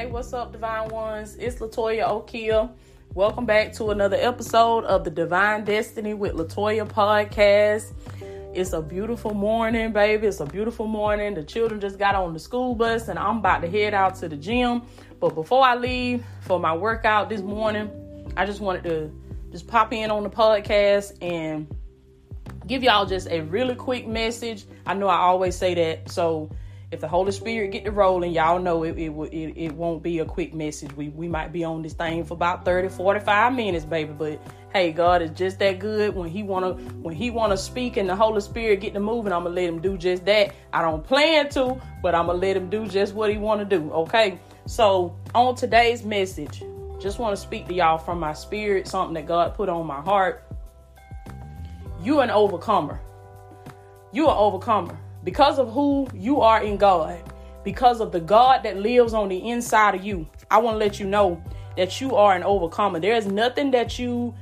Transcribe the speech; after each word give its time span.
Hey, 0.00 0.06
what's 0.06 0.32
up, 0.32 0.50
Divine 0.50 0.88
Ones? 0.88 1.36
It's 1.36 1.56
Latoya 1.56 2.08
Okia. 2.08 2.70
Welcome 3.12 3.44
back 3.44 3.74
to 3.74 3.90
another 3.90 4.16
episode 4.16 4.86
of 4.86 5.04
the 5.04 5.10
Divine 5.10 5.64
Destiny 5.64 6.14
with 6.14 6.32
Latoya 6.32 6.88
podcast. 6.88 7.92
It's 8.54 8.72
a 8.72 8.80
beautiful 8.80 9.34
morning, 9.34 9.92
baby. 9.92 10.26
It's 10.26 10.40
a 10.40 10.46
beautiful 10.46 10.86
morning. 10.86 11.34
The 11.34 11.42
children 11.42 11.82
just 11.82 11.98
got 11.98 12.14
on 12.14 12.32
the 12.32 12.38
school 12.38 12.74
bus 12.74 13.08
and 13.08 13.18
I'm 13.18 13.40
about 13.40 13.60
to 13.60 13.68
head 13.68 13.92
out 13.92 14.14
to 14.20 14.28
the 14.30 14.38
gym. 14.38 14.84
But 15.20 15.34
before 15.34 15.62
I 15.62 15.74
leave 15.74 16.24
for 16.40 16.58
my 16.58 16.74
workout 16.74 17.28
this 17.28 17.42
morning, 17.42 17.90
I 18.38 18.46
just 18.46 18.62
wanted 18.62 18.84
to 18.84 19.12
just 19.52 19.66
pop 19.66 19.92
in 19.92 20.10
on 20.10 20.22
the 20.22 20.30
podcast 20.30 21.12
and 21.20 21.66
give 22.66 22.82
y'all 22.82 23.04
just 23.04 23.28
a 23.28 23.42
really 23.42 23.74
quick 23.74 24.06
message. 24.06 24.64
I 24.86 24.94
know 24.94 25.08
I 25.08 25.18
always 25.18 25.56
say 25.56 25.74
that. 25.74 26.10
So 26.10 26.50
if 26.90 27.00
the 27.00 27.08
Holy 27.08 27.30
Spirit 27.30 27.70
get 27.70 27.84
to 27.84 27.92
rolling, 27.92 28.32
y'all 28.32 28.58
know 28.58 28.82
it, 28.82 28.98
it, 28.98 29.10
it, 29.10 29.52
it 29.56 29.72
won't 29.74 30.02
be 30.02 30.18
a 30.18 30.24
quick 30.24 30.52
message. 30.52 30.92
We, 30.96 31.08
we 31.10 31.28
might 31.28 31.52
be 31.52 31.62
on 31.62 31.82
this 31.82 31.92
thing 31.92 32.24
for 32.24 32.34
about 32.34 32.64
30, 32.64 32.88
45 32.88 33.54
minutes, 33.54 33.84
baby. 33.84 34.12
But 34.12 34.42
hey, 34.72 34.90
God 34.90 35.22
is 35.22 35.30
just 35.30 35.60
that 35.60 35.78
good. 35.78 36.16
When 36.16 36.28
he 36.28 36.42
wanna 36.42 36.72
when 36.72 37.14
he 37.14 37.30
wanna 37.30 37.56
speak 37.56 37.96
and 37.96 38.08
the 38.08 38.16
Holy 38.16 38.40
Spirit 38.40 38.80
get 38.80 38.92
to 38.94 39.00
moving, 39.00 39.32
I'm 39.32 39.44
gonna 39.44 39.54
let 39.54 39.68
him 39.68 39.80
do 39.80 39.96
just 39.96 40.24
that. 40.24 40.52
I 40.72 40.82
don't 40.82 41.04
plan 41.04 41.48
to, 41.50 41.80
but 42.02 42.16
I'm 42.16 42.26
gonna 42.26 42.38
let 42.38 42.56
him 42.56 42.68
do 42.68 42.88
just 42.88 43.14
what 43.14 43.30
he 43.30 43.38
wanna 43.38 43.64
do. 43.64 43.92
Okay. 43.92 44.40
So 44.66 45.16
on 45.32 45.54
today's 45.54 46.04
message, 46.04 46.64
just 47.00 47.20
want 47.20 47.36
to 47.36 47.40
speak 47.40 47.68
to 47.68 47.74
y'all 47.74 47.98
from 47.98 48.18
my 48.18 48.32
spirit, 48.32 48.88
something 48.88 49.14
that 49.14 49.26
God 49.26 49.54
put 49.54 49.68
on 49.68 49.86
my 49.86 50.00
heart. 50.00 50.44
You're 52.02 52.22
an 52.22 52.30
overcomer. 52.30 53.00
You're 54.12 54.30
an 54.30 54.36
overcomer 54.36 54.98
because 55.24 55.58
of 55.58 55.72
who 55.72 56.08
you 56.14 56.40
are 56.40 56.62
in 56.62 56.76
God, 56.76 57.22
because 57.64 58.00
of 58.00 58.12
the 58.12 58.20
God 58.20 58.62
that 58.62 58.78
lives 58.78 59.14
on 59.14 59.28
the 59.28 59.48
inside 59.50 59.94
of 59.94 60.04
you. 60.04 60.26
I 60.50 60.58
want 60.58 60.74
to 60.74 60.78
let 60.78 60.98
you 60.98 61.06
know 61.06 61.42
that 61.76 62.00
you 62.00 62.16
are 62.16 62.34
an 62.34 62.42
overcomer. 62.42 63.00
There 63.00 63.14
is 63.14 63.26
nothing 63.26 63.70
that 63.72 63.98
you 63.98 64.34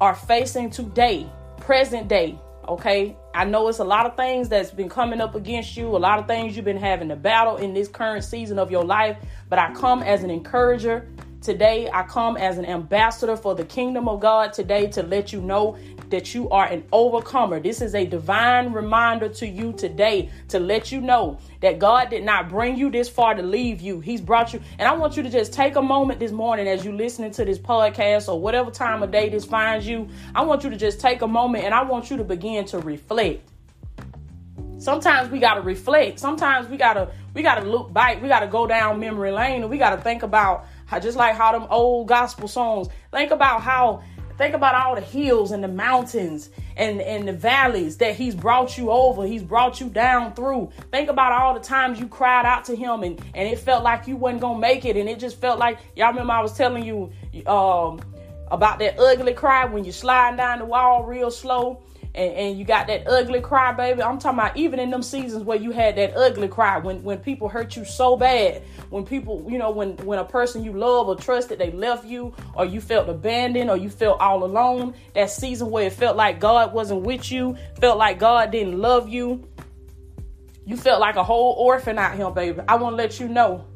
are 0.00 0.14
facing 0.14 0.70
today, 0.70 1.26
present 1.58 2.08
day. 2.08 2.38
Okay, 2.68 3.16
I 3.34 3.44
know 3.44 3.68
it's 3.68 3.80
a 3.80 3.84
lot 3.84 4.06
of 4.06 4.16
things 4.16 4.48
that's 4.48 4.70
been 4.70 4.88
coming 4.88 5.20
up 5.20 5.34
against 5.34 5.76
you, 5.76 5.88
a 5.88 5.98
lot 5.98 6.18
of 6.18 6.26
things 6.26 6.54
you've 6.54 6.64
been 6.64 6.76
having 6.76 7.08
to 7.08 7.16
battle 7.16 7.56
in 7.56 7.74
this 7.74 7.88
current 7.88 8.24
season 8.24 8.58
of 8.58 8.70
your 8.70 8.84
life. 8.84 9.16
But 9.48 9.58
I 9.58 9.72
come 9.74 10.02
as 10.02 10.22
an 10.22 10.30
encourager 10.30 11.08
Today, 11.42 11.90
I 11.92 12.04
come 12.04 12.36
as 12.36 12.56
an 12.56 12.64
ambassador 12.64 13.36
for 13.36 13.56
the 13.56 13.64
kingdom 13.64 14.08
of 14.08 14.20
God 14.20 14.52
today 14.52 14.86
to 14.92 15.02
let 15.02 15.32
you 15.32 15.40
know 15.40 15.76
that 16.12 16.34
you 16.34 16.48
are 16.50 16.66
an 16.66 16.84
overcomer. 16.92 17.58
This 17.58 17.82
is 17.82 17.94
a 17.94 18.06
divine 18.06 18.72
reminder 18.72 19.28
to 19.30 19.46
you 19.46 19.72
today 19.72 20.30
to 20.48 20.60
let 20.60 20.92
you 20.92 21.00
know 21.00 21.38
that 21.60 21.78
God 21.78 22.10
did 22.10 22.22
not 22.22 22.48
bring 22.48 22.76
you 22.76 22.90
this 22.90 23.08
far 23.08 23.34
to 23.34 23.42
leave 23.42 23.80
you. 23.80 23.98
He's 23.98 24.20
brought 24.20 24.52
you. 24.52 24.60
And 24.78 24.86
I 24.86 24.92
want 24.92 25.16
you 25.16 25.22
to 25.22 25.30
just 25.30 25.52
take 25.52 25.74
a 25.76 25.82
moment 25.82 26.20
this 26.20 26.30
morning 26.30 26.68
as 26.68 26.84
you're 26.84 26.94
listening 26.94 27.32
to 27.32 27.44
this 27.44 27.58
podcast 27.58 28.28
or 28.28 28.38
whatever 28.38 28.70
time 28.70 29.02
of 29.02 29.10
day 29.10 29.30
this 29.30 29.44
finds 29.44 29.86
you. 29.86 30.08
I 30.34 30.44
want 30.44 30.62
you 30.62 30.70
to 30.70 30.76
just 30.76 31.00
take 31.00 31.22
a 31.22 31.26
moment 31.26 31.64
and 31.64 31.74
I 31.74 31.82
want 31.82 32.10
you 32.10 32.16
to 32.18 32.24
begin 32.24 32.66
to 32.66 32.78
reflect. 32.78 33.48
Sometimes 34.78 35.30
we 35.30 35.38
got 35.38 35.54
to 35.54 35.60
reflect. 35.60 36.18
Sometimes 36.18 36.68
we 36.68 36.76
got 36.76 36.94
to 36.94 37.10
we 37.34 37.42
got 37.42 37.54
to 37.54 37.62
look 37.62 37.92
back. 37.92 38.20
We 38.20 38.28
got 38.28 38.40
to 38.40 38.48
go 38.48 38.66
down 38.66 39.00
memory 39.00 39.30
lane 39.30 39.62
and 39.62 39.70
we 39.70 39.78
got 39.78 39.96
to 39.96 40.02
think 40.02 40.24
about 40.24 40.66
just 41.00 41.16
like 41.16 41.36
how 41.36 41.52
them 41.52 41.66
old 41.70 42.08
gospel 42.08 42.48
songs. 42.48 42.88
Think 43.12 43.30
about 43.30 43.62
how 43.62 44.02
think 44.42 44.54
about 44.56 44.74
all 44.74 44.96
the 44.96 45.00
hills 45.00 45.52
and 45.52 45.62
the 45.62 45.68
mountains 45.68 46.50
and 46.76 47.00
and 47.00 47.28
the 47.28 47.32
valleys 47.32 47.98
that 47.98 48.16
he's 48.16 48.34
brought 48.34 48.76
you 48.76 48.90
over 48.90 49.24
he's 49.24 49.42
brought 49.42 49.80
you 49.80 49.88
down 49.88 50.34
through. 50.34 50.68
Think 50.90 51.08
about 51.08 51.30
all 51.30 51.54
the 51.54 51.60
times 51.60 52.00
you 52.00 52.08
cried 52.08 52.44
out 52.44 52.64
to 52.64 52.74
him 52.74 53.04
and 53.04 53.20
and 53.34 53.48
it 53.48 53.60
felt 53.60 53.84
like 53.84 54.08
you 54.08 54.16
wasn't 54.16 54.40
gonna 54.40 54.58
make 54.58 54.84
it. 54.84 54.96
And 54.96 55.08
it 55.08 55.20
just 55.20 55.40
felt 55.40 55.60
like 55.60 55.78
y'all 55.94 56.08
remember 56.08 56.32
i 56.32 56.40
was 56.40 56.56
telling 56.56 56.84
you 56.84 57.12
um 57.46 58.00
about 58.50 58.80
that 58.80 58.98
ugly 58.98 59.32
cry 59.32 59.64
when 59.64 59.84
you're 59.84 59.92
sliding 59.92 60.36
down 60.36 60.58
the 60.58 60.64
wall 60.64 61.04
real 61.04 61.30
slow 61.30 61.80
and, 62.14 62.32
and 62.34 62.58
you 62.58 62.64
got 62.64 62.86
that 62.88 63.06
ugly 63.06 63.40
cry, 63.40 63.72
baby. 63.72 64.02
I'm 64.02 64.18
talking 64.18 64.38
about 64.38 64.56
even 64.56 64.78
in 64.78 64.90
them 64.90 65.02
seasons 65.02 65.44
where 65.44 65.58
you 65.58 65.70
had 65.70 65.96
that 65.96 66.14
ugly 66.16 66.48
cry, 66.48 66.78
when 66.78 67.02
when 67.02 67.18
people 67.18 67.48
hurt 67.48 67.74
you 67.76 67.84
so 67.84 68.16
bad, 68.16 68.62
when 68.90 69.04
people, 69.04 69.46
you 69.48 69.58
know, 69.58 69.70
when 69.70 69.96
when 69.98 70.18
a 70.18 70.24
person 70.24 70.64
you 70.64 70.72
love 70.72 71.08
or 71.08 71.16
trusted 71.16 71.58
they 71.58 71.70
left 71.70 72.04
you, 72.04 72.34
or 72.54 72.64
you 72.64 72.80
felt 72.80 73.08
abandoned, 73.08 73.70
or 73.70 73.76
you 73.76 73.88
felt 73.88 74.20
all 74.20 74.44
alone. 74.44 74.94
That 75.14 75.30
season 75.30 75.70
where 75.70 75.86
it 75.86 75.92
felt 75.94 76.16
like 76.16 76.38
God 76.38 76.72
wasn't 76.72 77.02
with 77.02 77.30
you, 77.32 77.56
felt 77.80 77.98
like 77.98 78.18
God 78.18 78.50
didn't 78.50 78.78
love 78.78 79.08
you. 79.08 79.48
You 80.64 80.76
felt 80.76 81.00
like 81.00 81.16
a 81.16 81.24
whole 81.24 81.54
orphan 81.54 81.98
out 81.98 82.14
here, 82.14 82.30
baby. 82.30 82.60
I 82.68 82.76
want 82.76 82.92
to 82.92 82.96
let 82.96 83.18
you 83.18 83.28
know 83.28 83.66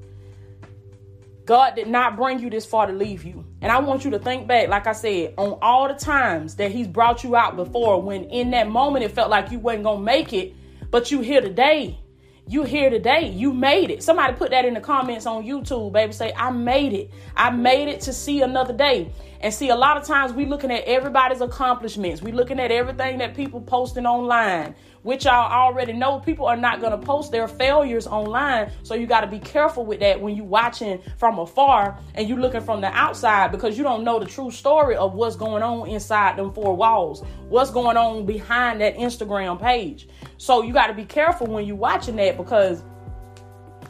God 1.46 1.76
did 1.76 1.86
not 1.86 2.16
bring 2.16 2.40
you 2.40 2.50
this 2.50 2.66
far 2.66 2.86
to 2.86 2.92
leave 2.92 3.24
you. 3.24 3.44
And 3.62 3.70
I 3.70 3.78
want 3.78 4.04
you 4.04 4.10
to 4.10 4.18
think 4.18 4.48
back, 4.48 4.68
like 4.68 4.88
I 4.88 4.92
said, 4.92 5.34
on 5.38 5.58
all 5.62 5.86
the 5.86 5.94
times 5.94 6.56
that 6.56 6.72
He's 6.72 6.88
brought 6.88 7.22
you 7.22 7.36
out 7.36 7.54
before 7.54 8.02
when 8.02 8.24
in 8.24 8.50
that 8.50 8.68
moment 8.68 9.04
it 9.04 9.12
felt 9.12 9.30
like 9.30 9.52
you 9.52 9.60
wasn't 9.60 9.84
going 9.84 9.98
to 9.98 10.04
make 10.04 10.32
it, 10.32 10.54
but 10.90 11.12
you 11.12 11.20
here 11.20 11.40
today. 11.40 12.00
You 12.48 12.62
here 12.62 12.90
today. 12.90 13.28
You 13.28 13.52
made 13.52 13.90
it. 13.90 14.04
Somebody 14.04 14.34
put 14.34 14.50
that 14.50 14.64
in 14.64 14.74
the 14.74 14.80
comments 14.80 15.26
on 15.26 15.44
YouTube, 15.44 15.92
baby. 15.92 16.12
Say, 16.12 16.32
I 16.36 16.50
made 16.50 16.92
it. 16.92 17.10
I 17.36 17.50
made 17.50 17.88
it 17.88 18.02
to 18.02 18.12
see 18.12 18.40
another 18.40 18.72
day. 18.72 19.10
And 19.40 19.52
see, 19.52 19.70
a 19.70 19.74
lot 19.74 19.96
of 19.96 20.04
times 20.04 20.32
we 20.32 20.46
looking 20.46 20.70
at 20.70 20.84
everybody's 20.84 21.40
accomplishments. 21.40 22.22
We 22.22 22.30
looking 22.30 22.60
at 22.60 22.70
everything 22.70 23.18
that 23.18 23.34
people 23.34 23.60
posting 23.60 24.06
online 24.06 24.76
which 25.06 25.24
y'all 25.24 25.52
already 25.52 25.92
know 25.92 26.18
people 26.18 26.46
are 26.46 26.56
not 26.56 26.80
to 26.80 26.98
post 26.98 27.30
their 27.30 27.46
failures 27.46 28.08
online. 28.08 28.72
So 28.82 28.96
you 28.96 29.06
got 29.06 29.20
to 29.20 29.28
be 29.28 29.38
careful 29.38 29.86
with 29.86 30.00
that 30.00 30.20
when 30.20 30.34
you 30.34 30.42
watching 30.42 31.00
from 31.16 31.38
afar 31.38 31.96
and 32.16 32.28
you 32.28 32.36
looking 32.36 32.60
from 32.60 32.80
the 32.80 32.88
outside 32.88 33.52
because 33.52 33.78
you 33.78 33.84
don't 33.84 34.02
know 34.02 34.18
the 34.18 34.26
true 34.26 34.50
story 34.50 34.96
of 34.96 35.14
what's 35.14 35.36
going 35.36 35.62
on 35.62 35.88
inside 35.88 36.36
them 36.36 36.52
four 36.52 36.74
walls, 36.74 37.22
what's 37.48 37.70
going 37.70 37.96
on 37.96 38.26
behind 38.26 38.80
that 38.80 38.96
Instagram 38.96 39.62
page. 39.62 40.08
So 40.38 40.62
you 40.62 40.72
got 40.72 40.88
to 40.88 40.94
be 40.94 41.04
careful 41.04 41.46
when 41.46 41.66
you're 41.66 41.76
watching 41.76 42.16
that 42.16 42.36
because 42.36 42.82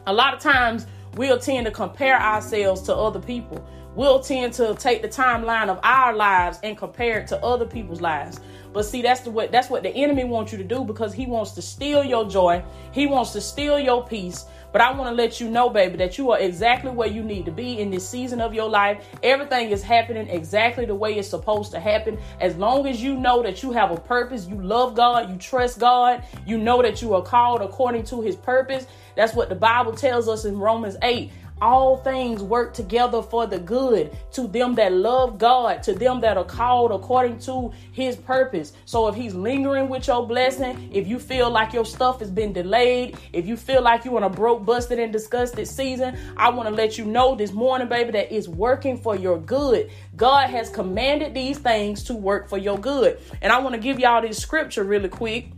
a 0.05 0.13
lot 0.13 0.33
of 0.33 0.39
times 0.39 0.87
we'll 1.15 1.39
tend 1.39 1.65
to 1.65 1.71
compare 1.71 2.19
ourselves 2.19 2.81
to 2.83 2.95
other 2.95 3.19
people. 3.19 3.65
We'll 3.97 4.19
tend 4.19 4.53
to 4.53 4.75
take 4.75 5.01
the 5.01 5.07
timeline 5.07 5.69
of 5.69 5.79
our 5.81 6.15
lives 6.15 6.59
and 6.61 6.77
compare 6.77 7.17
it 7.17 7.27
to 7.29 7.43
other 7.43 7.65
people's 7.65 7.99
lives. 7.99 8.39
But 8.71 8.83
see, 8.83 9.01
that's 9.01 9.21
the 9.21 9.31
what 9.31 9.51
that's 9.51 9.71
what 9.71 9.81
the 9.81 9.89
enemy 9.89 10.23
wants 10.23 10.51
you 10.51 10.59
to 10.59 10.63
do 10.63 10.85
because 10.85 11.15
he 11.15 11.25
wants 11.25 11.53
to 11.53 11.63
steal 11.63 12.03
your 12.03 12.29
joy. 12.29 12.63
He 12.91 13.07
wants 13.07 13.33
to 13.33 13.41
steal 13.41 13.79
your 13.79 14.05
peace. 14.05 14.45
But 14.71 14.81
I 14.81 14.91
want 14.91 15.09
to 15.09 15.15
let 15.15 15.41
you 15.41 15.49
know, 15.49 15.71
baby, 15.71 15.97
that 15.97 16.19
you 16.19 16.29
are 16.29 16.37
exactly 16.37 16.91
where 16.91 17.07
you 17.07 17.23
need 17.23 17.45
to 17.45 17.51
be 17.51 17.79
in 17.79 17.89
this 17.89 18.07
season 18.07 18.39
of 18.39 18.53
your 18.53 18.69
life. 18.69 19.03
Everything 19.23 19.71
is 19.71 19.81
happening 19.81 20.29
exactly 20.29 20.85
the 20.85 20.93
way 20.93 21.17
it's 21.17 21.27
supposed 21.27 21.71
to 21.71 21.79
happen. 21.79 22.19
As 22.39 22.55
long 22.57 22.85
as 22.85 23.01
you 23.01 23.15
know 23.15 23.41
that 23.41 23.63
you 23.63 23.71
have 23.71 23.89
a 23.89 23.97
purpose, 23.97 24.45
you 24.45 24.61
love 24.61 24.93
God, 24.93 25.31
you 25.31 25.37
trust 25.37 25.79
God, 25.79 26.23
you 26.45 26.59
know 26.59 26.83
that 26.83 27.01
you 27.01 27.15
are 27.15 27.23
called 27.23 27.63
according 27.63 28.03
to 28.03 28.21
his 28.21 28.35
purpose. 28.35 28.85
That's 29.15 29.33
what 29.33 29.49
the 29.49 29.55
Bible 29.55 29.93
tells 29.93 30.27
us 30.27 30.45
in 30.45 30.59
Romans 30.59 30.97
8 31.01 31.31
all 31.61 31.97
things 31.97 32.43
work 32.43 32.73
together 32.73 33.21
for 33.21 33.47
the 33.47 33.59
good 33.59 34.15
to 34.31 34.47
them 34.47 34.75
that 34.75 34.93
love 34.93 35.37
God, 35.37 35.83
to 35.83 35.93
them 35.93 36.21
that 36.21 36.37
are 36.37 36.43
called 36.43 36.91
according 36.91 37.39
to 37.39 37.71
his 37.91 38.15
purpose. 38.15 38.73
So 38.85 39.07
if 39.07 39.15
he's 39.15 39.33
lingering 39.33 39.89
with 39.89 40.07
your 40.07 40.27
blessing, 40.27 40.89
if 40.91 41.07
you 41.07 41.19
feel 41.19 41.49
like 41.49 41.73
your 41.73 41.85
stuff 41.85 42.19
has 42.19 42.29
been 42.29 42.53
delayed, 42.53 43.17
if 43.33 43.45
you 43.45 43.57
feel 43.57 43.81
like 43.81 44.05
you're 44.05 44.17
in 44.17 44.23
a 44.23 44.29
broke, 44.29 44.65
busted, 44.65 44.99
and 44.99 45.11
disgusted 45.11 45.67
season, 45.67 46.17
I 46.37 46.49
want 46.49 46.69
to 46.69 46.75
let 46.75 46.97
you 46.97 47.05
know 47.05 47.35
this 47.35 47.51
morning, 47.51 47.87
baby, 47.87 48.11
that 48.11 48.31
it's 48.31 48.47
working 48.47 48.97
for 48.97 49.15
your 49.15 49.39
good. 49.39 49.89
God 50.15 50.49
has 50.49 50.69
commanded 50.69 51.33
these 51.33 51.57
things 51.57 52.03
to 52.03 52.15
work 52.15 52.49
for 52.49 52.57
your 52.57 52.77
good. 52.77 53.19
And 53.41 53.51
I 53.51 53.59
want 53.59 53.73
to 53.73 53.81
give 53.81 53.99
y'all 53.99 54.21
this 54.21 54.37
scripture 54.37 54.83
really 54.83 55.09
quick. 55.09 55.49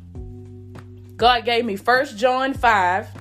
God 1.16 1.44
gave 1.44 1.66
me 1.66 1.76
First 1.76 2.18
John 2.18 2.54
5 2.54 3.19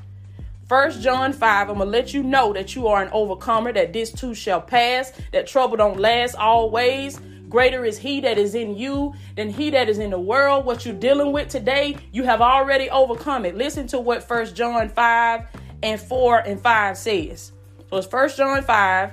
First 0.68 1.00
John 1.00 1.32
5, 1.32 1.70
I'm 1.70 1.78
gonna 1.78 1.88
let 1.88 2.12
you 2.12 2.22
know 2.22 2.52
that 2.52 2.76
you 2.76 2.88
are 2.88 3.02
an 3.02 3.08
overcomer, 3.10 3.72
that 3.72 3.94
this 3.94 4.12
too 4.12 4.34
shall 4.34 4.60
pass, 4.60 5.12
that 5.32 5.46
trouble 5.46 5.78
don't 5.78 5.98
last 5.98 6.34
always. 6.34 7.18
Greater 7.48 7.86
is 7.86 7.96
he 7.96 8.20
that 8.20 8.36
is 8.36 8.54
in 8.54 8.76
you 8.76 9.14
than 9.34 9.48
he 9.48 9.70
that 9.70 9.88
is 9.88 9.98
in 9.98 10.10
the 10.10 10.20
world. 10.20 10.66
What 10.66 10.84
you're 10.84 10.94
dealing 10.94 11.32
with 11.32 11.48
today, 11.48 11.96
you 12.12 12.22
have 12.24 12.42
already 12.42 12.90
overcome 12.90 13.46
it. 13.46 13.56
Listen 13.56 13.86
to 13.86 13.98
what 13.98 14.22
First 14.22 14.54
John 14.54 14.90
5 14.90 15.46
and 15.82 15.98
4 15.98 16.38
and 16.40 16.60
5 16.60 16.98
says. 16.98 17.52
So 17.88 17.96
it's 17.96 18.06
First 18.06 18.36
John 18.36 18.62
5, 18.62 19.12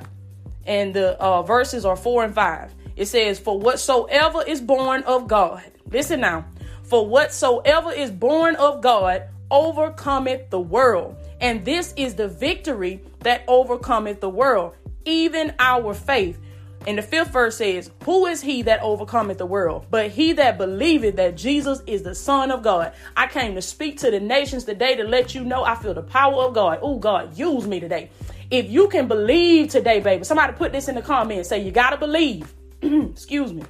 and 0.66 0.94
the 0.94 1.18
uh, 1.22 1.42
verses 1.44 1.86
are 1.86 1.96
4 1.96 2.26
and 2.26 2.36
5. 2.36 2.76
It 2.98 3.06
says, 3.06 3.40
For 3.40 3.58
whatsoever 3.58 4.44
is 4.46 4.60
born 4.60 5.04
of 5.04 5.30
God, 5.30 5.64
listen 5.90 6.20
now, 6.20 6.44
for 6.84 7.08
whatsoever 7.08 7.94
is 7.94 8.12
born 8.12 8.58
of 8.58 8.82
God 8.82 9.24
overcometh 9.50 10.50
the 10.50 10.60
world. 10.60 11.16
And 11.42 11.66
this 11.66 11.94
is 11.98 12.16
the 12.16 12.28
victory 12.28 13.02
that 13.22 13.44
overcometh 13.48 14.22
the 14.22 14.30
world, 14.30 14.76
even 15.06 15.54
our 15.60 15.94
faith. 15.94 16.40
And 16.88 17.00
the 17.00 17.02
fifth 17.02 17.32
verse 17.32 17.58
says, 17.58 17.90
Who 18.04 18.28
is 18.28 18.42
he 18.42 18.62
that 18.64 18.82
overcometh 18.82 19.40
the 19.40 19.46
world? 19.46 19.88
But 19.90 20.12
he 20.12 20.34
that 20.34 20.58
believeth 20.58 21.16
that 21.16 21.36
Jesus 21.36 21.82
is 21.88 22.04
the 22.04 22.14
Son 22.14 22.52
of 22.52 22.62
God. 22.62 22.94
I 23.18 23.28
came 23.28 23.56
to 23.56 23.62
speak 23.62 24.00
to 24.00 24.12
the 24.12 24.20
nations 24.20 24.66
today 24.66 24.96
to 24.96 25.04
let 25.04 25.34
you 25.34 25.44
know 25.44 25.64
I 25.64 25.76
feel 25.76 25.94
the 25.94 26.04
power 26.04 26.44
of 26.44 26.54
God. 26.54 26.80
Oh, 26.82 27.00
God, 27.00 27.38
use 27.38 27.66
me 27.66 27.80
today. 27.80 28.12
If 28.52 28.70
you 28.70 28.88
can 28.88 29.08
believe 29.08 29.70
today, 29.70 30.00
baby, 30.00 30.24
somebody 30.24 30.54
put 30.54 30.72
this 30.72 30.88
in 30.88 30.96
the 30.96 31.02
comments. 31.02 31.50
Say, 31.50 31.64
you 31.64 31.72
got 31.72 31.90
to 31.90 31.98
believe. 31.98 32.54
Excuse 32.82 33.52
me. 33.52 33.64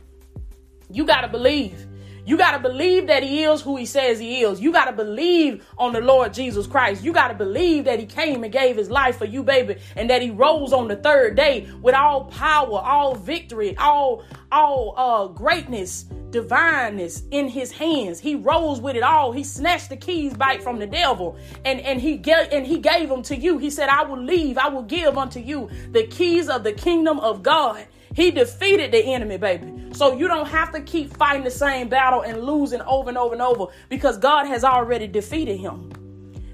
You 0.92 1.06
got 1.06 1.22
to 1.22 1.30
believe. 1.30 1.88
You 2.26 2.38
got 2.38 2.52
to 2.52 2.60
believe 2.60 3.06
that 3.08 3.22
he 3.22 3.44
is 3.44 3.62
who 3.62 3.78
he 3.78 3.86
says 3.86 4.18
he 4.18 4.42
is. 4.42 4.60
You 4.60 4.72
got 4.72 4.86
to 4.86 4.94
believe 4.94 5.64
on 5.78 5.94
the 5.94 6.02
Lord 6.02 6.34
Jesus 6.34 6.66
Christ. 6.66 7.04
You 7.04 7.14
got 7.14 7.28
to 7.28 7.36
believe 7.36 7.86
that 7.86 8.00
he 8.00 8.08
came 8.08 8.44
and 8.44 8.52
gave 8.52 8.76
his 8.76 8.90
life 8.90 9.18
for 9.18 9.26
you, 9.26 9.44
baby, 9.44 9.78
and 9.96 10.10
that 10.10 10.24
he 10.24 10.32
rose 10.32 10.74
on 10.74 10.88
the 10.88 10.96
third 10.96 11.36
day 11.36 11.70
with 11.82 11.94
all 11.94 12.26
power, 12.26 12.80
all 12.80 13.14
victory, 13.14 13.78
all 13.78 14.24
all 14.52 14.96
uh 14.98 15.28
greatness, 15.28 16.04
divineness 16.32 17.24
in 17.30 17.48
his 17.48 17.72
hands. 17.72 18.20
He 18.20 18.34
rose 18.34 18.82
with 18.82 18.96
it 18.96 19.04
all. 19.04 19.32
He 19.32 19.44
snatched 19.44 19.90
the 19.90 19.98
keys 19.98 20.34
back 20.34 20.62
from 20.62 20.80
the 20.80 20.88
devil 20.88 21.38
and 21.64 21.80
and 21.82 22.02
he 22.02 22.18
gave 22.18 22.48
and 22.52 22.66
he 22.66 22.80
gave 22.80 23.08
them 23.08 23.22
to 23.24 23.36
you. 23.36 23.60
He 23.60 23.70
said, 23.70 23.90
"I 23.90 24.04
will 24.04 24.22
leave. 24.22 24.58
I 24.58 24.70
will 24.70 24.84
give 24.84 25.16
unto 25.18 25.40
you 25.40 25.70
the 25.92 26.08
keys 26.08 26.50
of 26.50 26.64
the 26.64 26.74
kingdom 26.74 27.20
of 27.20 27.44
God." 27.44 27.86
He 28.16 28.32
defeated 28.32 28.94
the 28.94 29.04
enemy, 29.14 29.38
baby. 29.38 29.74
So 29.96 30.14
you 30.14 30.28
don't 30.28 30.48
have 30.48 30.74
to 30.74 30.82
keep 30.82 31.16
fighting 31.16 31.46
the 31.46 31.52
same 31.52 31.88
battle 31.88 32.22
and 32.22 32.44
losing 32.44 32.82
over 32.82 33.08
and 33.08 33.18
over 33.18 33.34
and 33.34 33.42
over 33.42 33.68
because 33.88 34.18
God 34.18 34.46
has 34.46 34.66
already 34.66 35.08
defeated 35.08 35.58
him. 35.58 35.90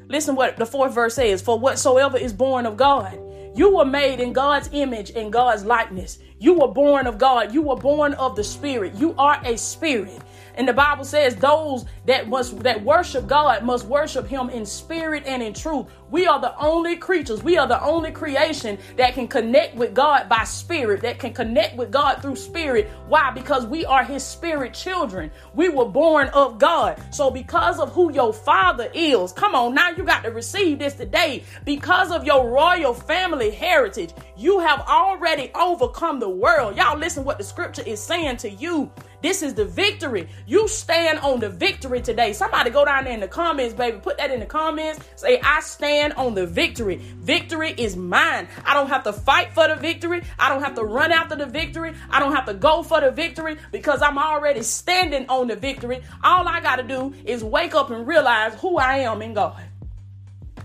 Listen 0.09 0.35
what 0.35 0.57
the 0.57 0.65
fourth 0.65 0.93
verse 0.93 1.15
says 1.15 1.41
For 1.41 1.57
whatsoever 1.57 2.17
is 2.17 2.33
born 2.33 2.67
of 2.67 2.77
God, 2.77 3.19
you 3.55 3.75
were 3.75 3.85
made 3.85 4.19
in 4.19 4.31
God's 4.31 4.69
image 4.73 5.11
and 5.15 5.33
God's 5.33 5.65
likeness. 5.65 6.19
You 6.41 6.55
were 6.55 6.69
born 6.69 7.05
of 7.05 7.19
God. 7.19 7.53
You 7.53 7.61
were 7.61 7.75
born 7.75 8.15
of 8.15 8.35
the 8.35 8.43
Spirit. 8.43 8.95
You 8.95 9.13
are 9.19 9.39
a 9.45 9.55
spirit. 9.59 10.19
And 10.55 10.67
the 10.67 10.73
Bible 10.73 11.05
says 11.05 11.35
those 11.35 11.85
that 12.05 12.27
must 12.27 12.59
that 12.63 12.83
worship 12.83 13.27
God 13.27 13.63
must 13.63 13.85
worship 13.85 14.27
him 14.27 14.49
in 14.49 14.65
spirit 14.65 15.23
and 15.25 15.41
in 15.41 15.53
truth. 15.53 15.87
We 16.09 16.27
are 16.27 16.41
the 16.41 16.57
only 16.59 16.97
creatures, 16.97 17.41
we 17.41 17.57
are 17.57 17.67
the 17.67 17.81
only 17.81 18.11
creation 18.11 18.77
that 18.97 19.13
can 19.13 19.27
connect 19.27 19.75
with 19.75 19.93
God 19.93 20.27
by 20.27 20.43
spirit, 20.43 21.01
that 21.01 21.19
can 21.19 21.33
connect 21.33 21.77
with 21.77 21.91
God 21.91 22.21
through 22.21 22.35
spirit. 22.35 22.89
Why? 23.07 23.31
Because 23.31 23.65
we 23.65 23.85
are 23.85 24.03
his 24.03 24.23
spirit 24.23 24.73
children. 24.73 25.31
We 25.55 25.69
were 25.69 25.85
born 25.85 26.27
of 26.29 26.59
God. 26.59 27.01
So 27.11 27.31
because 27.31 27.79
of 27.79 27.93
who 27.93 28.11
your 28.11 28.33
father 28.33 28.91
is, 28.93 29.31
come 29.31 29.55
on, 29.55 29.73
now 29.73 29.91
you 29.91 30.03
got 30.03 30.23
to 30.23 30.31
receive 30.31 30.79
this 30.79 30.95
today. 30.95 31.43
Because 31.63 32.11
of 32.11 32.25
your 32.25 32.49
royal 32.49 32.93
family 32.93 33.51
heritage, 33.51 34.11
you 34.35 34.59
have 34.59 34.81
already 34.81 35.51
overcome 35.55 36.19
the 36.19 36.29
world. 36.31 36.75
Y'all 36.77 36.97
listen 36.97 37.23
what 37.23 37.37
the 37.37 37.43
scripture 37.43 37.83
is 37.85 38.01
saying 38.01 38.37
to 38.37 38.49
you. 38.49 38.91
This 39.21 39.43
is 39.43 39.53
the 39.53 39.65
victory. 39.65 40.27
You 40.47 40.67
stand 40.67 41.19
on 41.19 41.39
the 41.39 41.49
victory 41.49 42.01
today. 42.01 42.33
Somebody 42.33 42.71
go 42.71 42.85
down 42.85 43.03
there 43.03 43.13
in 43.13 43.19
the 43.19 43.27
comments, 43.27 43.73
baby. 43.73 43.99
Put 43.99 44.17
that 44.17 44.31
in 44.31 44.39
the 44.39 44.45
comments. 44.45 44.99
Say, 45.15 45.39
I 45.41 45.59
stand 45.61 46.13
on 46.13 46.33
the 46.33 46.47
victory. 46.47 46.95
Victory 46.95 47.73
is 47.77 47.95
mine. 47.95 48.47
I 48.65 48.73
don't 48.73 48.87
have 48.87 49.03
to 49.03 49.13
fight 49.13 49.53
for 49.53 49.67
the 49.67 49.75
victory. 49.75 50.23
I 50.39 50.49
don't 50.49 50.63
have 50.63 50.75
to 50.75 50.83
run 50.83 51.11
after 51.11 51.35
the 51.35 51.45
victory. 51.45 51.93
I 52.09 52.19
don't 52.19 52.33
have 52.33 52.45
to 52.45 52.53
go 52.53 52.81
for 52.81 52.99
the 52.99 53.11
victory 53.11 53.57
because 53.71 54.01
I'm 54.01 54.17
already 54.17 54.63
standing 54.63 55.27
on 55.29 55.47
the 55.47 55.55
victory. 55.55 56.01
All 56.23 56.47
I 56.47 56.59
got 56.61 56.77
to 56.77 56.83
do 56.83 57.13
is 57.25 57.43
wake 57.43 57.75
up 57.75 57.91
and 57.91 58.07
realize 58.07 58.55
who 58.55 58.77
I 58.77 58.99
am 58.99 59.21
in 59.21 59.35
God. 59.35 59.61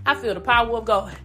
I 0.07 0.15
feel 0.15 0.35
the 0.35 0.41
power 0.41 0.77
of 0.79 0.85
God. 0.85 1.17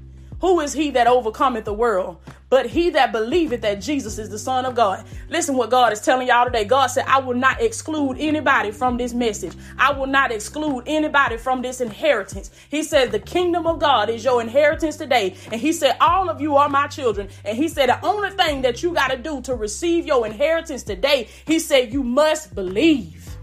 Who 0.41 0.59
is 0.59 0.73
he 0.73 0.89
that 0.91 1.07
overcometh 1.07 1.65
the 1.65 1.73
world? 1.73 2.17
But 2.51 2.65
he 2.65 2.89
that 2.89 3.13
believeth 3.13 3.62
that 3.62 3.80
Jesus 3.80 4.19
is 4.19 4.30
the 4.30 4.38
Son 4.38 4.65
of 4.65 4.75
God. 4.75 5.06
Listen 5.30 5.56
what 5.56 5.69
God 5.69 5.94
is 5.94 6.01
telling 6.01 6.27
y'all 6.27 6.44
today. 6.44 6.65
God 6.65 6.88
said, 6.88 7.06
I 7.07 7.19
will 7.19 7.33
not 7.33 7.62
exclude 7.62 8.18
anybody 8.19 8.71
from 8.71 8.98
this 8.98 9.13
message. 9.13 9.53
I 9.80 9.94
will 9.94 10.06
not 10.06 10.33
exclude 10.33 10.83
anybody 10.86 11.38
from 11.38 11.62
this 11.62 11.80
inheritance. 11.80 12.51
He 12.68 12.83
said, 12.83 13.13
The 13.13 13.19
kingdom 13.19 13.65
of 13.65 13.80
God 13.80 14.09
is 14.09 14.25
your 14.25 14.42
inheritance 14.42 14.98
today. 14.98 15.38
And 15.50 15.62
he 15.62 15.71
said, 15.71 15.95
All 16.01 16.30
of 16.30 16.42
you 16.42 16.57
are 16.57 16.68
my 16.68 16.88
children. 16.88 17.30
And 17.45 17.57
he 17.57 17.69
said, 17.69 17.88
The 17.88 18.06
only 18.06 18.31
thing 18.31 18.63
that 18.63 18.83
you 18.83 18.94
got 18.94 19.12
to 19.12 19.18
do 19.18 19.39
to 19.44 19.56
receive 19.56 20.06
your 20.06 20.25
inheritance 20.25 20.83
today, 20.83 21.30
he 21.45 21.57
said, 21.57 21.94
You 21.94 22.04
must 22.04 22.54
believe. 22.54 23.33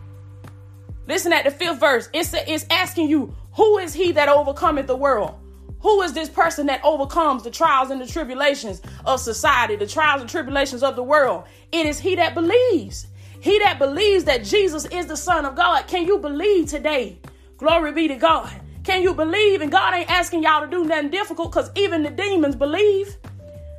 Listen 1.06 1.32
at 1.32 1.44
the 1.44 1.50
fifth 1.50 1.80
verse. 1.80 2.10
It's, 2.12 2.34
it's 2.34 2.66
asking 2.68 3.08
you, 3.08 3.34
Who 3.54 3.78
is 3.78 3.94
he 3.94 4.12
that 4.12 4.28
overcometh 4.28 4.86
the 4.86 4.96
world? 4.96 5.34
Who 5.80 6.02
is 6.02 6.12
this 6.12 6.28
person 6.28 6.66
that 6.66 6.84
overcomes 6.84 7.44
the 7.44 7.50
trials 7.50 7.90
and 7.90 8.00
the 8.00 8.06
tribulations 8.06 8.82
of 9.04 9.20
society, 9.20 9.76
the 9.76 9.86
trials 9.86 10.20
and 10.20 10.28
tribulations 10.28 10.82
of 10.82 10.96
the 10.96 11.02
world? 11.02 11.44
It 11.70 11.86
is 11.86 12.00
he 12.00 12.16
that 12.16 12.34
believes. 12.34 13.06
He 13.40 13.58
that 13.60 13.78
believes 13.78 14.24
that 14.24 14.44
Jesus 14.44 14.86
is 14.86 15.06
the 15.06 15.16
Son 15.16 15.44
of 15.44 15.54
God. 15.54 15.86
Can 15.86 16.06
you 16.06 16.18
believe 16.18 16.66
today? 16.68 17.18
Glory 17.56 17.92
be 17.92 18.08
to 18.08 18.16
God. 18.16 18.52
Can 18.82 19.02
you 19.02 19.14
believe? 19.14 19.60
And 19.60 19.70
God 19.70 19.94
ain't 19.94 20.10
asking 20.10 20.42
y'all 20.42 20.62
to 20.62 20.66
do 20.66 20.84
nothing 20.84 21.10
difficult 21.10 21.52
because 21.52 21.70
even 21.76 22.02
the 22.02 22.10
demons 22.10 22.56
believe. 22.56 23.16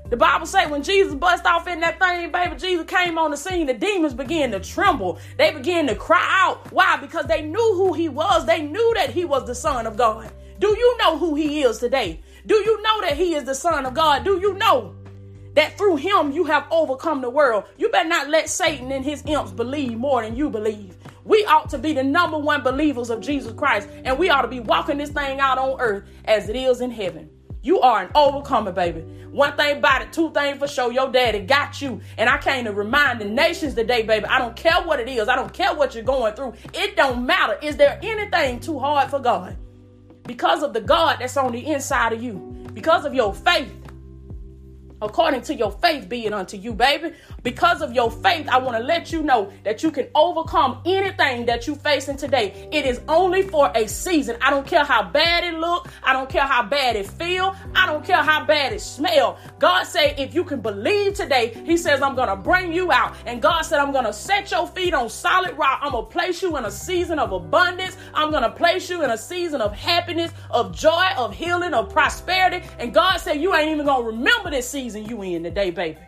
The 0.09 0.17
Bible 0.17 0.47
say 0.47 0.65
when 0.65 0.81
Jesus 0.81 1.13
bust 1.13 1.45
off 1.45 1.67
in 1.67 1.81
that 1.81 1.99
thing, 1.99 2.31
baby, 2.31 2.55
Jesus 2.55 2.85
came 2.85 3.17
on 3.17 3.31
the 3.31 3.37
scene, 3.37 3.67
the 3.67 3.75
demons 3.75 4.13
began 4.13 4.51
to 4.51 4.59
tremble. 4.59 5.19
They 5.37 5.51
began 5.51 5.85
to 5.87 5.95
cry 5.95 6.25
out. 6.29 6.71
Why? 6.71 6.97
Because 6.97 7.25
they 7.25 7.41
knew 7.41 7.73
who 7.75 7.93
he 7.93 8.09
was. 8.09 8.45
They 8.45 8.61
knew 8.61 8.93
that 8.95 9.11
he 9.11 9.25
was 9.25 9.45
the 9.45 9.53
Son 9.53 9.85
of 9.85 9.97
God. 9.97 10.31
Do 10.59 10.67
you 10.67 10.97
know 10.97 11.17
who 11.17 11.35
he 11.35 11.61
is 11.61 11.77
today? 11.79 12.21
Do 12.45 12.55
you 12.55 12.81
know 12.81 13.01
that 13.01 13.15
he 13.15 13.33
is 13.33 13.45
the 13.45 13.55
Son 13.55 13.85
of 13.85 13.93
God? 13.93 14.25
Do 14.25 14.39
you 14.41 14.55
know 14.55 14.93
that 15.53 15.77
through 15.77 15.95
him 15.95 16.33
you 16.33 16.43
have 16.43 16.67
overcome 16.69 17.21
the 17.21 17.29
world? 17.29 17.63
You 17.77 17.87
better 17.87 18.09
not 18.09 18.29
let 18.29 18.49
Satan 18.49 18.91
and 18.91 19.05
his 19.05 19.23
imps 19.25 19.51
believe 19.51 19.97
more 19.97 20.21
than 20.21 20.35
you 20.35 20.49
believe. 20.49 20.97
We 21.23 21.45
ought 21.45 21.69
to 21.69 21.77
be 21.77 21.93
the 21.93 22.03
number 22.03 22.37
one 22.37 22.61
believers 22.61 23.09
of 23.09 23.21
Jesus 23.21 23.53
Christ, 23.53 23.87
and 24.03 24.19
we 24.19 24.29
ought 24.29 24.41
to 24.41 24.49
be 24.49 24.59
walking 24.59 24.97
this 24.97 25.11
thing 25.11 25.39
out 25.39 25.57
on 25.57 25.79
earth 25.79 26.09
as 26.25 26.49
it 26.49 26.57
is 26.57 26.81
in 26.81 26.91
heaven. 26.91 27.29
You 27.61 27.79
are 27.79 28.03
an 28.03 28.11
overcomer, 28.13 28.73
baby. 28.73 29.01
One 29.31 29.55
thing 29.55 29.77
about 29.77 30.01
it, 30.01 30.11
two 30.11 30.31
things 30.33 30.57
for 30.57 30.67
sure. 30.67 30.91
Your 30.91 31.09
daddy 31.09 31.39
got 31.39 31.81
you. 31.81 32.01
And 32.17 32.29
I 32.29 32.37
came 32.37 32.65
to 32.65 32.73
remind 32.73 33.21
the 33.21 33.25
nations 33.25 33.75
today, 33.75 34.03
baby. 34.03 34.25
I 34.25 34.39
don't 34.39 34.55
care 34.57 34.81
what 34.81 34.99
it 34.99 35.07
is. 35.07 35.29
I 35.29 35.35
don't 35.35 35.53
care 35.53 35.73
what 35.73 35.95
you're 35.95 36.03
going 36.03 36.33
through. 36.33 36.53
It 36.73 36.97
don't 36.97 37.25
matter. 37.25 37.57
Is 37.61 37.77
there 37.77 37.97
anything 38.01 38.59
too 38.59 38.79
hard 38.79 39.09
for 39.09 39.19
God? 39.19 39.55
Because 40.29 40.61
of 40.61 40.73
the 40.73 40.81
God 40.81 41.17
that's 41.19 41.37
on 41.37 41.51
the 41.51 41.65
inside 41.65 42.13
of 42.13 42.21
you, 42.21 42.35
because 42.75 43.03
of 43.03 43.15
your 43.15 43.33
faith 43.33 43.73
according 45.01 45.41
to 45.43 45.55
your 45.55 45.71
faith 45.71 46.09
be 46.09 46.25
it 46.25 46.33
unto 46.33 46.57
you, 46.57 46.73
baby. 46.73 47.13
Because 47.43 47.81
of 47.81 47.93
your 47.93 48.11
faith, 48.11 48.47
I 48.49 48.57
want 48.57 48.77
to 48.77 48.83
let 48.83 49.11
you 49.11 49.23
know 49.23 49.51
that 49.63 49.83
you 49.83 49.91
can 49.91 50.07
overcome 50.15 50.81
anything 50.85 51.45
that 51.45 51.67
you 51.67 51.75
facing 51.75 52.17
today. 52.17 52.67
It 52.71 52.85
is 52.85 53.01
only 53.07 53.43
for 53.43 53.71
a 53.75 53.87
season. 53.87 54.37
I 54.41 54.49
don't 54.49 54.67
care 54.67 54.83
how 54.83 55.03
bad 55.03 55.43
it 55.43 55.57
look. 55.57 55.87
I 56.03 56.13
don't 56.13 56.29
care 56.29 56.45
how 56.45 56.63
bad 56.63 56.95
it 56.95 57.07
feel. 57.07 57.55
I 57.75 57.85
don't 57.85 58.05
care 58.05 58.23
how 58.23 58.45
bad 58.45 58.73
it 58.73 58.81
smell. 58.81 59.37
God 59.59 59.83
say 59.83 60.15
if 60.17 60.33
you 60.33 60.43
can 60.43 60.61
believe 60.61 61.13
today, 61.13 61.53
he 61.65 61.77
says 61.77 62.01
I'm 62.01 62.15
going 62.15 62.29
to 62.29 62.35
bring 62.35 62.73
you 62.73 62.91
out. 62.91 63.15
And 63.25 63.41
God 63.41 63.61
said 63.61 63.79
I'm 63.79 63.91
going 63.91 64.05
to 64.05 64.13
set 64.13 64.51
your 64.51 64.67
feet 64.67 64.93
on 64.93 65.09
solid 65.09 65.57
rock. 65.57 65.79
I'm 65.81 65.91
going 65.91 66.05
to 66.05 66.11
place 66.11 66.41
you 66.41 66.57
in 66.57 66.65
a 66.65 66.71
season 66.71 67.19
of 67.19 67.31
abundance. 67.31 67.97
I'm 68.13 68.31
going 68.31 68.43
to 68.43 68.51
place 68.51 68.89
you 68.89 69.03
in 69.03 69.11
a 69.11 69.17
season 69.17 69.61
of 69.61 69.73
happiness, 69.73 70.31
of 70.51 70.75
joy, 70.75 71.07
of 71.17 71.33
healing, 71.33 71.73
of 71.73 71.89
prosperity. 71.89 72.67
And 72.79 72.93
God 72.93 73.17
said 73.17 73.41
you 73.41 73.55
ain't 73.55 73.69
even 73.69 73.85
going 73.85 74.03
to 74.03 74.11
remember 74.11 74.49
this 74.49 74.69
season 74.69 74.88
season 74.89 75.05
you 75.05 75.21
in 75.21 75.43
today, 75.43 75.69
baby. 75.69 75.99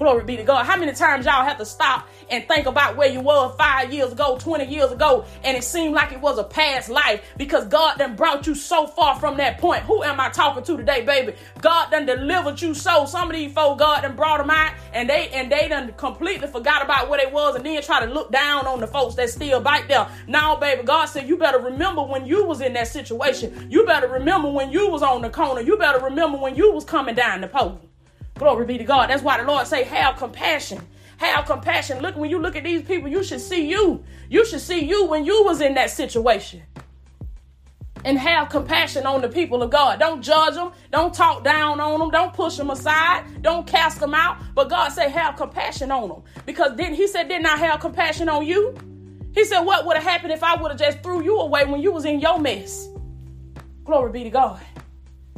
Glory 0.00 0.24
be 0.24 0.34
to 0.38 0.42
God. 0.42 0.64
How 0.64 0.78
many 0.78 0.94
times 0.94 1.26
y'all 1.26 1.44
have 1.44 1.58
to 1.58 1.66
stop 1.66 2.08
and 2.30 2.48
think 2.48 2.64
about 2.64 2.96
where 2.96 3.10
you 3.10 3.20
were 3.20 3.50
five 3.58 3.92
years 3.92 4.12
ago, 4.12 4.38
20 4.40 4.64
years 4.64 4.90
ago, 4.90 5.26
and 5.44 5.54
it 5.54 5.62
seemed 5.62 5.94
like 5.94 6.10
it 6.10 6.22
was 6.22 6.38
a 6.38 6.44
past 6.44 6.88
life 6.88 7.22
because 7.36 7.66
God 7.66 7.98
done 7.98 8.16
brought 8.16 8.46
you 8.46 8.54
so 8.54 8.86
far 8.86 9.20
from 9.20 9.36
that 9.36 9.58
point. 9.58 9.82
Who 9.82 10.02
am 10.02 10.18
I 10.18 10.30
talking 10.30 10.64
to 10.64 10.76
today, 10.78 11.02
baby? 11.02 11.34
God 11.60 11.90
done 11.90 12.06
delivered 12.06 12.62
you 12.62 12.72
so. 12.72 13.04
Some 13.04 13.30
of 13.30 13.36
these 13.36 13.52
folks, 13.52 13.78
God 13.78 14.00
done 14.00 14.16
brought 14.16 14.38
them 14.38 14.48
out 14.48 14.72
and 14.94 15.06
they 15.06 15.28
and 15.34 15.52
they 15.52 15.68
done 15.68 15.92
completely 15.98 16.48
forgot 16.48 16.82
about 16.82 17.10
what 17.10 17.20
it 17.20 17.30
was 17.30 17.54
and 17.54 17.66
then 17.66 17.82
try 17.82 18.02
to 18.02 18.10
look 18.10 18.32
down 18.32 18.66
on 18.66 18.80
the 18.80 18.86
folks 18.86 19.16
that 19.16 19.28
still 19.28 19.60
back 19.60 19.86
there. 19.86 20.08
Now, 20.26 20.56
baby, 20.56 20.82
God 20.82 21.10
said 21.10 21.28
you 21.28 21.36
better 21.36 21.58
remember 21.58 22.02
when 22.02 22.24
you 22.24 22.46
was 22.46 22.62
in 22.62 22.72
that 22.72 22.88
situation. 22.88 23.66
You 23.70 23.84
better 23.84 24.08
remember 24.08 24.50
when 24.50 24.70
you 24.70 24.88
was 24.88 25.02
on 25.02 25.20
the 25.20 25.28
corner. 25.28 25.60
You 25.60 25.76
better 25.76 26.02
remember 26.02 26.38
when 26.38 26.54
you 26.54 26.72
was 26.72 26.86
coming 26.86 27.14
down 27.14 27.42
the 27.42 27.48
pole. 27.48 27.89
Glory 28.40 28.64
be 28.64 28.78
to 28.78 28.84
God. 28.84 29.10
That's 29.10 29.22
why 29.22 29.36
the 29.36 29.46
Lord 29.46 29.66
say, 29.66 29.84
have 29.84 30.16
compassion. 30.16 30.80
Have 31.18 31.44
compassion. 31.44 32.00
Look, 32.00 32.16
when 32.16 32.30
you 32.30 32.38
look 32.38 32.56
at 32.56 32.64
these 32.64 32.80
people, 32.80 33.10
you 33.10 33.22
should 33.22 33.42
see 33.42 33.68
you. 33.68 34.02
You 34.30 34.46
should 34.46 34.62
see 34.62 34.82
you 34.82 35.04
when 35.04 35.26
you 35.26 35.44
was 35.44 35.60
in 35.60 35.74
that 35.74 35.90
situation. 35.90 36.62
And 38.02 38.18
have 38.18 38.48
compassion 38.48 39.04
on 39.04 39.20
the 39.20 39.28
people 39.28 39.62
of 39.62 39.68
God. 39.68 40.00
Don't 40.00 40.22
judge 40.22 40.54
them. 40.54 40.72
Don't 40.90 41.12
talk 41.12 41.44
down 41.44 41.80
on 41.80 41.98
them. 42.00 42.08
Don't 42.08 42.32
push 42.32 42.56
them 42.56 42.70
aside. 42.70 43.42
Don't 43.42 43.66
cast 43.66 44.00
them 44.00 44.14
out. 44.14 44.38
But 44.54 44.70
God 44.70 44.88
said, 44.88 45.10
have 45.10 45.36
compassion 45.36 45.90
on 45.90 46.08
them. 46.08 46.22
Because 46.46 46.74
then 46.76 46.94
He 46.94 47.08
said, 47.08 47.28
didn't 47.28 47.44
I 47.44 47.58
have 47.58 47.80
compassion 47.80 48.30
on 48.30 48.46
you? 48.46 48.74
He 49.34 49.44
said, 49.44 49.60
what 49.60 49.84
would 49.84 49.96
have 49.98 50.06
happened 50.06 50.32
if 50.32 50.42
I 50.42 50.54
would 50.56 50.70
have 50.70 50.80
just 50.80 51.02
threw 51.02 51.22
you 51.22 51.38
away 51.40 51.66
when 51.66 51.82
you 51.82 51.92
was 51.92 52.06
in 52.06 52.20
your 52.20 52.38
mess? 52.38 52.88
Glory 53.84 54.12
be 54.12 54.24
to 54.24 54.30
God. 54.30 54.62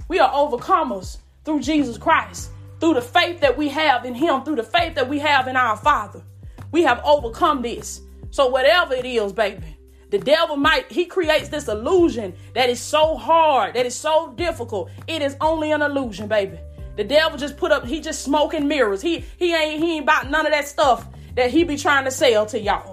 We 0.07 0.21
are 0.21 0.31
overcomers 0.31 1.19
through 1.45 1.63
Jesus 1.63 1.99
Christ 1.99 2.53
through 2.83 2.95
the 2.95 3.01
faith 3.01 3.39
that 3.39 3.57
we 3.57 3.69
have 3.69 4.05
in 4.05 4.13
Him, 4.13 4.43
through 4.43 4.57
the 4.57 4.65
faith 4.65 4.97
that 4.97 5.09
we 5.09 5.21
have 5.21 5.47
in 5.47 5.57
our 5.57 5.77
Father. 5.77 6.21
We 6.73 6.83
have 6.83 7.01
overcome 7.05 7.63
this. 7.63 8.01
So, 8.31 8.49
whatever 8.49 8.93
it 8.93 9.05
is, 9.05 9.33
baby, 9.33 9.79
the 10.11 10.19
devil 10.19 10.57
might, 10.57 10.91
he 10.91 11.05
creates 11.05 11.49
this 11.49 11.69
illusion 11.69 12.35
that 12.55 12.69
is 12.69 12.81
so 12.81 13.17
hard, 13.17 13.75
that 13.75 13.87
is 13.87 13.95
so 13.95 14.33
difficult. 14.33 14.91
It 15.07 15.23
is 15.23 15.37
only 15.41 15.71
an 15.71 15.81
illusion, 15.81 16.27
baby. 16.27 16.59
The 16.97 17.05
devil 17.05 17.39
just 17.39 17.57
put 17.57 17.71
up, 17.71 17.87
he 17.87 18.01
just 18.01 18.23
smoking 18.25 18.67
mirrors. 18.67 19.01
He 19.01 19.25
he 19.37 19.55
ain't 19.55 19.81
he 19.81 19.99
ain't 19.99 20.03
about 20.03 20.29
none 20.29 20.45
of 20.45 20.51
that 20.51 20.67
stuff 20.67 21.07
that 21.37 21.53
he 21.53 21.63
be 21.63 21.77
trying 21.77 22.05
to 22.05 22.11
sell 22.11 22.47
to 22.47 22.59
y'all. 22.59 22.92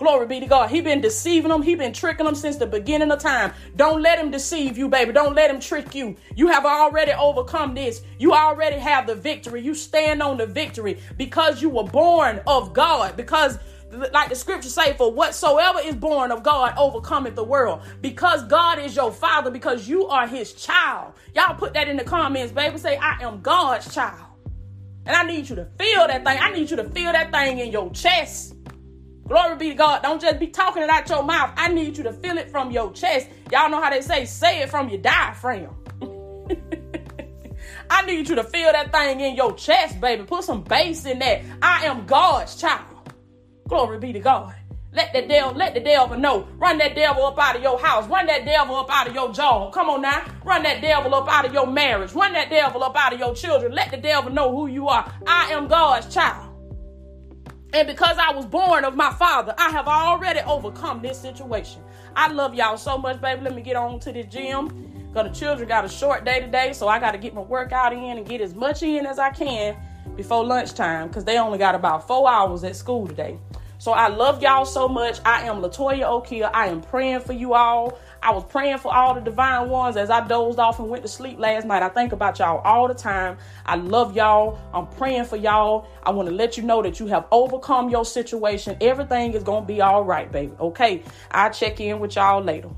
Glory 0.00 0.26
be 0.26 0.40
to 0.40 0.46
God. 0.46 0.70
He 0.70 0.80
been 0.80 1.02
deceiving 1.02 1.50
them. 1.50 1.60
He 1.60 1.74
been 1.74 1.92
tricking 1.92 2.24
them 2.24 2.34
since 2.34 2.56
the 2.56 2.66
beginning 2.66 3.10
of 3.10 3.18
time. 3.18 3.52
Don't 3.76 4.00
let 4.00 4.18
him 4.18 4.30
deceive 4.30 4.78
you, 4.78 4.88
baby. 4.88 5.12
Don't 5.12 5.34
let 5.34 5.50
him 5.50 5.60
trick 5.60 5.94
you. 5.94 6.16
You 6.34 6.48
have 6.48 6.64
already 6.64 7.12
overcome 7.12 7.74
this. 7.74 8.00
You 8.18 8.32
already 8.32 8.78
have 8.78 9.06
the 9.06 9.14
victory. 9.14 9.60
You 9.60 9.74
stand 9.74 10.22
on 10.22 10.38
the 10.38 10.46
victory 10.46 10.98
because 11.18 11.60
you 11.60 11.68
were 11.68 11.84
born 11.84 12.40
of 12.46 12.72
God. 12.72 13.14
Because 13.14 13.58
like 13.92 14.30
the 14.30 14.36
scripture 14.36 14.70
say, 14.70 14.94
for 14.94 15.12
whatsoever 15.12 15.80
is 15.80 15.96
born 15.96 16.32
of 16.32 16.42
God 16.42 16.72
overcometh 16.78 17.34
the 17.34 17.44
world. 17.44 17.82
Because 18.00 18.42
God 18.44 18.78
is 18.78 18.96
your 18.96 19.12
father, 19.12 19.50
because 19.50 19.86
you 19.86 20.06
are 20.06 20.26
his 20.26 20.54
child. 20.54 21.12
Y'all 21.34 21.56
put 21.56 21.74
that 21.74 21.88
in 21.88 21.98
the 21.98 22.04
comments, 22.04 22.54
baby. 22.54 22.78
Say, 22.78 22.96
I 22.96 23.22
am 23.22 23.42
God's 23.42 23.94
child. 23.94 24.28
And 25.04 25.14
I 25.14 25.24
need 25.24 25.50
you 25.50 25.56
to 25.56 25.66
feel 25.78 26.06
that 26.06 26.24
thing. 26.24 26.38
I 26.40 26.52
need 26.52 26.70
you 26.70 26.76
to 26.78 26.84
feel 26.84 27.12
that 27.12 27.30
thing 27.32 27.58
in 27.58 27.70
your 27.70 27.90
chest. 27.90 28.54
Glory 29.30 29.56
be 29.56 29.68
to 29.68 29.74
God. 29.76 30.02
Don't 30.02 30.20
just 30.20 30.40
be 30.40 30.48
talking 30.48 30.82
it 30.82 30.90
out 30.90 31.08
your 31.08 31.22
mouth. 31.22 31.52
I 31.56 31.68
need 31.68 31.96
you 31.96 32.02
to 32.02 32.12
feel 32.12 32.36
it 32.36 32.50
from 32.50 32.72
your 32.72 32.92
chest. 32.92 33.28
Y'all 33.52 33.70
know 33.70 33.80
how 33.80 33.88
they 33.88 34.00
say, 34.00 34.24
say 34.24 34.60
it 34.60 34.70
from 34.70 34.88
your 34.88 34.98
diaphragm. 34.98 35.72
I 37.90 38.04
need 38.06 38.28
you 38.28 38.34
to 38.34 38.42
feel 38.42 38.72
that 38.72 38.90
thing 38.90 39.20
in 39.20 39.36
your 39.36 39.54
chest, 39.54 40.00
baby. 40.00 40.24
Put 40.24 40.42
some 40.42 40.64
bass 40.64 41.06
in 41.06 41.20
that. 41.20 41.42
I 41.62 41.86
am 41.86 42.06
God's 42.06 42.56
child. 42.56 43.12
Glory 43.68 44.00
be 44.00 44.12
to 44.14 44.18
God. 44.18 44.52
Let 44.92 45.12
the 45.12 45.22
devil, 45.22 45.52
let 45.52 45.74
the 45.74 45.80
devil 45.80 46.18
know. 46.18 46.48
Run 46.56 46.78
that 46.78 46.96
devil 46.96 47.24
up 47.24 47.38
out 47.38 47.54
of 47.54 47.62
your 47.62 47.78
house. 47.78 48.08
Run 48.08 48.26
that 48.26 48.44
devil 48.44 48.74
up 48.74 48.90
out 48.90 49.06
of 49.06 49.14
your 49.14 49.32
job. 49.32 49.72
Come 49.72 49.90
on 49.90 50.02
now. 50.02 50.24
Run 50.44 50.64
that 50.64 50.82
devil 50.82 51.14
up 51.14 51.28
out 51.28 51.44
of 51.44 51.54
your 51.54 51.68
marriage. 51.68 52.12
Run 52.14 52.32
that 52.32 52.50
devil 52.50 52.82
up 52.82 52.96
out 52.96 53.12
of 53.12 53.20
your 53.20 53.36
children. 53.36 53.70
Let 53.70 53.92
the 53.92 53.96
devil 53.96 54.32
know 54.32 54.50
who 54.50 54.66
you 54.66 54.88
are. 54.88 55.08
I 55.24 55.52
am 55.52 55.68
God's 55.68 56.12
child. 56.12 56.49
And 57.72 57.86
because 57.86 58.16
I 58.18 58.32
was 58.32 58.46
born 58.46 58.84
of 58.84 58.96
my 58.96 59.12
father, 59.12 59.54
I 59.56 59.70
have 59.70 59.86
already 59.86 60.40
overcome 60.40 61.02
this 61.02 61.18
situation. 61.18 61.82
I 62.16 62.32
love 62.32 62.54
y'all 62.54 62.76
so 62.76 62.98
much, 62.98 63.20
baby. 63.20 63.42
Let 63.42 63.54
me 63.54 63.62
get 63.62 63.76
on 63.76 64.00
to 64.00 64.12
the 64.12 64.24
gym. 64.24 64.90
Cause 65.14 65.28
the 65.28 65.34
children 65.34 65.68
got 65.68 65.84
a 65.84 65.88
short 65.88 66.24
day 66.24 66.40
today, 66.40 66.72
so 66.72 66.86
I 66.86 67.00
got 67.00 67.12
to 67.12 67.18
get 67.18 67.34
my 67.34 67.40
workout 67.40 67.92
in 67.92 68.18
and 68.18 68.26
get 68.26 68.40
as 68.40 68.54
much 68.54 68.84
in 68.84 69.06
as 69.06 69.18
I 69.18 69.30
can 69.30 69.76
before 70.16 70.44
lunchtime. 70.44 71.08
Cause 71.10 71.24
they 71.24 71.38
only 71.38 71.58
got 71.58 71.74
about 71.74 72.06
four 72.06 72.30
hours 72.30 72.62
at 72.62 72.76
school 72.76 73.08
today. 73.08 73.36
So 73.80 73.92
I 73.92 74.08
love 74.08 74.42
y'all 74.42 74.66
so 74.66 74.88
much. 74.88 75.20
I 75.24 75.46
am 75.46 75.62
Latoya 75.62 76.02
Okia. 76.02 76.50
I 76.52 76.66
am 76.66 76.82
praying 76.82 77.20
for 77.20 77.32
you 77.32 77.54
all. 77.54 77.98
I 78.22 78.30
was 78.30 78.44
praying 78.44 78.76
for 78.76 78.94
all 78.94 79.14
the 79.14 79.22
divine 79.22 79.70
ones 79.70 79.96
as 79.96 80.10
I 80.10 80.20
dozed 80.28 80.58
off 80.58 80.78
and 80.80 80.90
went 80.90 81.02
to 81.02 81.08
sleep 81.08 81.38
last 81.38 81.66
night. 81.66 81.82
I 81.82 81.88
think 81.88 82.12
about 82.12 82.38
y'all 82.38 82.58
all 82.58 82.88
the 82.88 82.94
time. 82.94 83.38
I 83.64 83.76
love 83.76 84.14
y'all. 84.14 84.58
I'm 84.74 84.86
praying 84.86 85.24
for 85.24 85.36
y'all. 85.36 85.88
I 86.02 86.10
want 86.10 86.28
to 86.28 86.34
let 86.34 86.58
you 86.58 86.62
know 86.62 86.82
that 86.82 87.00
you 87.00 87.06
have 87.06 87.24
overcome 87.32 87.88
your 87.88 88.04
situation. 88.04 88.76
Everything 88.82 89.32
is 89.32 89.42
going 89.42 89.62
to 89.62 89.66
be 89.66 89.80
all 89.80 90.04
right, 90.04 90.30
baby. 90.30 90.52
Okay. 90.60 91.02
I'll 91.30 91.50
check 91.50 91.80
in 91.80 92.00
with 92.00 92.16
y'all 92.16 92.42
later. 92.42 92.68